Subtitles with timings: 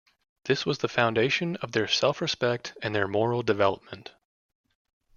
[0.45, 4.15] This was the foundation of their self-respect and their moral development.